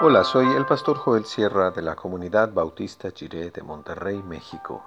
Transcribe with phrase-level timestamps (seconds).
[0.00, 4.80] Hola, soy el pastor Joel Sierra de la comunidad bautista Chiré de Monterrey, México.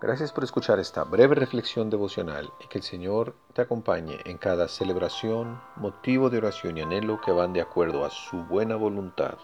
[0.00, 4.68] Gracias por escuchar esta breve reflexión devocional y que el Señor te acompañe en cada
[4.68, 9.34] celebración, motivo de oración y anhelo que van de acuerdo a su buena voluntad.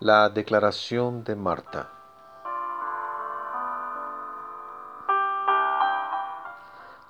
[0.00, 1.97] La declaración de Marta.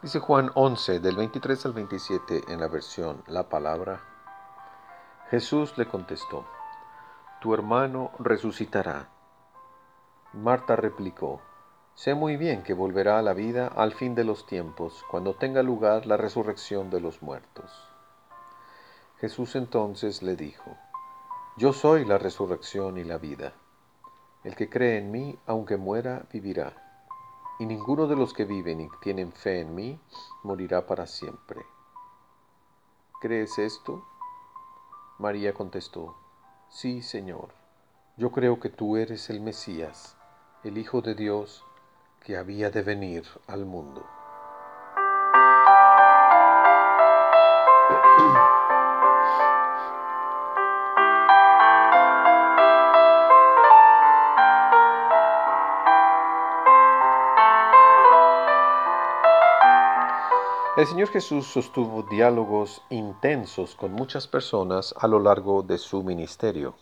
[0.01, 4.01] Dice Juan 11, del 23 al 27 en la versión La Palabra.
[5.29, 6.47] Jesús le contestó,
[7.41, 9.09] Tu hermano resucitará.
[10.33, 11.41] Marta replicó,
[11.97, 15.65] Sé muy bien que volverá a la vida al fin de los tiempos, cuando tenga
[15.65, 17.73] lugar la resurrección de los muertos.
[19.17, 20.77] Jesús entonces le dijo,
[21.57, 23.53] Yo soy la resurrección y la vida.
[24.45, 26.88] El que cree en mí, aunque muera, vivirá
[27.59, 30.01] y ninguno de los que viven y tienen fe en mí
[30.43, 31.61] morirá para siempre.
[33.21, 34.05] ¿Crees esto?
[35.19, 36.17] María contestó,
[36.69, 37.49] Sí, Señor,
[38.17, 40.17] yo creo que tú eres el Mesías,
[40.63, 41.65] el Hijo de Dios,
[42.25, 44.05] que había de venir al mundo.
[60.79, 66.77] El Señor Jesús sostuvo diálogos intensos con muchas personas a lo largo de su ministerio.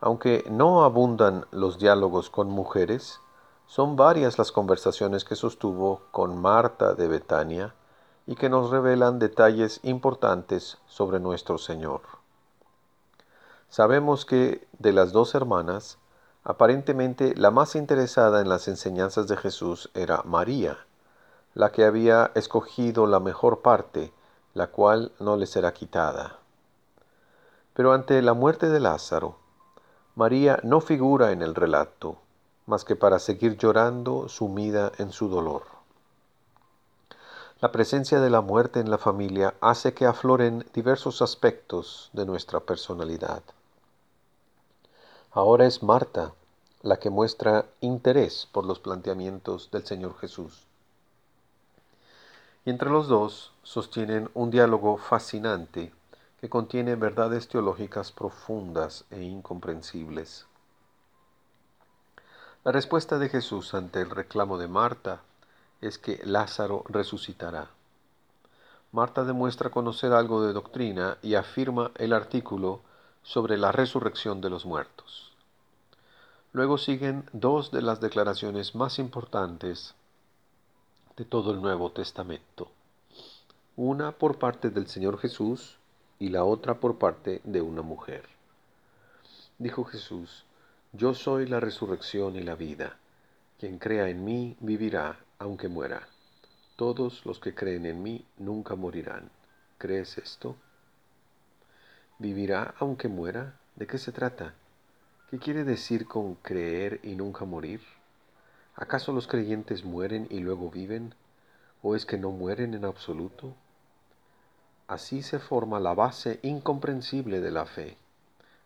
[0.00, 3.20] Aunque no abundan los diálogos con mujeres,
[3.66, 7.74] son varias las conversaciones que sostuvo con Marta de Betania
[8.26, 12.00] y que nos revelan detalles importantes sobre nuestro Señor.
[13.68, 15.98] Sabemos que de las dos hermanas,
[16.44, 20.78] aparentemente la más interesada en las enseñanzas de Jesús era María,
[21.54, 24.12] la que había escogido la mejor parte,
[24.54, 26.38] la cual no le será quitada.
[27.74, 29.36] Pero ante la muerte de Lázaro,
[30.14, 32.18] María no figura en el relato,
[32.66, 35.62] más que para seguir llorando sumida en su dolor.
[37.60, 42.60] La presencia de la muerte en la familia hace que afloren diversos aspectos de nuestra
[42.60, 43.42] personalidad.
[45.32, 46.32] Ahora es Marta
[46.82, 50.69] la que muestra interés por los planteamientos del Señor Jesús
[52.64, 55.92] y entre los dos sostienen un diálogo fascinante
[56.40, 60.46] que contiene verdades teológicas profundas e incomprensibles.
[62.64, 65.22] La respuesta de Jesús ante el reclamo de Marta
[65.80, 67.68] es que Lázaro resucitará.
[68.92, 72.80] Marta demuestra conocer algo de doctrina y afirma el artículo
[73.22, 75.32] sobre la resurrección de los muertos.
[76.52, 79.94] Luego siguen dos de las declaraciones más importantes
[81.20, 82.70] de todo el Nuevo Testamento.
[83.76, 85.76] Una por parte del Señor Jesús
[86.18, 88.24] y la otra por parte de una mujer.
[89.58, 90.46] Dijo Jesús,
[90.94, 92.96] Yo soy la resurrección y la vida.
[93.58, 96.08] Quien crea en mí vivirá aunque muera.
[96.76, 99.30] Todos los que creen en mí nunca morirán.
[99.76, 100.56] ¿Crees esto?
[102.18, 103.60] ¿Vivirá aunque muera?
[103.76, 104.54] ¿De qué se trata?
[105.30, 107.82] ¿Qué quiere decir con creer y nunca morir?
[108.80, 111.14] ¿Acaso los creyentes mueren y luego viven?
[111.82, 113.54] ¿O es que no mueren en absoluto?
[114.88, 117.98] Así se forma la base incomprensible de la fe.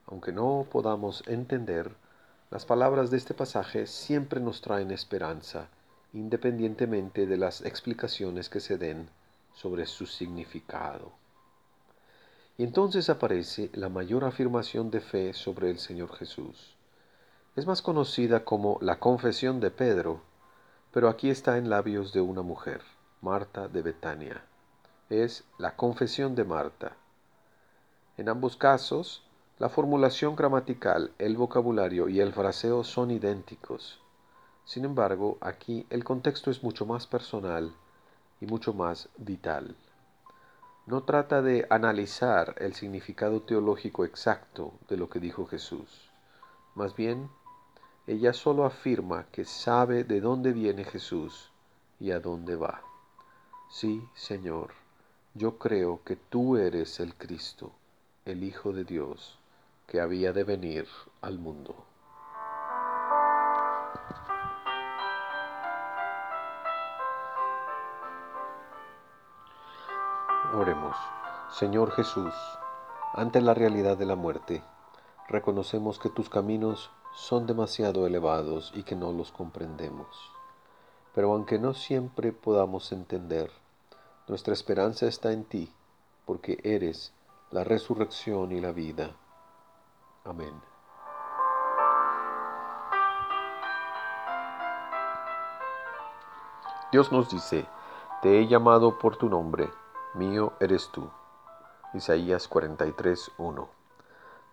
[0.06, 1.90] Aunque no podamos entender,
[2.52, 5.66] las palabras de este pasaje siempre nos traen esperanza,
[6.12, 9.08] independientemente de las explicaciones que se den
[9.52, 11.10] sobre su significado.
[12.56, 16.76] Y entonces aparece la mayor afirmación de fe sobre el Señor Jesús.
[17.56, 20.20] Es más conocida como la confesión de Pedro,
[20.92, 22.82] pero aquí está en labios de una mujer,
[23.20, 24.42] Marta de Betania.
[25.08, 26.96] Es la confesión de Marta.
[28.16, 29.22] En ambos casos,
[29.60, 34.00] la formulación gramatical, el vocabulario y el fraseo son idénticos.
[34.64, 37.72] Sin embargo, aquí el contexto es mucho más personal
[38.40, 39.76] y mucho más vital.
[40.86, 46.10] No trata de analizar el significado teológico exacto de lo que dijo Jesús.
[46.74, 47.30] Más bien,
[48.06, 51.50] ella solo afirma que sabe de dónde viene Jesús
[51.98, 52.82] y a dónde va.
[53.70, 54.72] Sí, Señor,
[55.32, 57.72] yo creo que tú eres el Cristo,
[58.26, 59.38] el Hijo de Dios,
[59.86, 60.86] que había de venir
[61.22, 61.74] al mundo.
[70.54, 70.96] Oremos.
[71.50, 72.34] Señor Jesús,
[73.14, 74.62] ante la realidad de la muerte,
[75.28, 80.30] reconocemos que tus caminos son demasiado elevados y que no los comprendemos.
[81.14, 83.50] Pero aunque no siempre podamos entender,
[84.26, 85.70] Nuestra esperanza está en ti,
[86.24, 87.12] porque eres
[87.50, 89.10] la resurrección y la vida.
[90.24, 90.54] Amén.
[96.90, 97.66] Dios nos dice,
[98.22, 99.68] te he llamado por tu nombre,
[100.14, 101.10] mío eres tú.
[101.92, 103.83] Isaías 43, 1.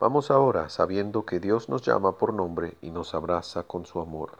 [0.02, 4.40] Vamos ahora sabiendo que Dios nos llama por nombre y nos abraza con su amor.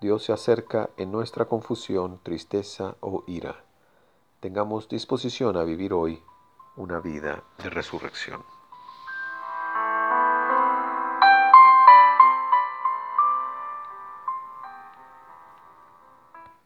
[0.00, 3.64] Dios se acerca en nuestra confusión, tristeza o ira.
[4.40, 6.22] Tengamos disposición a vivir hoy
[6.76, 8.42] una vida de resurrección.